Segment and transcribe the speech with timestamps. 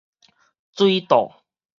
[0.73, 1.43] 水倒